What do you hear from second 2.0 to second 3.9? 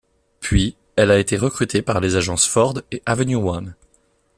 agences Ford et Avenue One.